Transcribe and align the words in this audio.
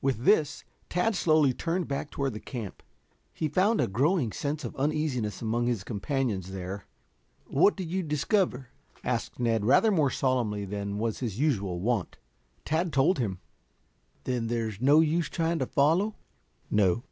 With 0.00 0.18
this, 0.18 0.62
Tad 0.88 1.16
slowly 1.16 1.52
turned 1.52 1.88
back 1.88 2.08
toward 2.12 2.34
the 2.34 2.38
camp. 2.38 2.84
He 3.34 3.48
found 3.48 3.80
a 3.80 3.88
growing 3.88 4.30
sense 4.30 4.62
of 4.62 4.76
uneasiness 4.76 5.42
among 5.42 5.66
his 5.66 5.82
companions 5.82 6.52
there. 6.52 6.84
"What 7.48 7.76
did 7.76 7.90
you 7.90 8.04
discover?" 8.04 8.68
asked 9.02 9.40
Ned 9.40 9.64
rather 9.64 9.90
more 9.90 10.08
solemnly 10.12 10.64
than 10.66 10.98
was 10.98 11.18
his 11.18 11.40
usual 11.40 11.80
wont. 11.80 12.18
Tad 12.64 12.92
told 12.92 13.18
him. 13.18 13.40
"Then, 14.22 14.46
there's 14.46 14.80
no 14.80 15.00
use 15.00 15.28
trying 15.28 15.58
to 15.58 15.66
follow?" 15.66 16.14
"No." 16.70 17.02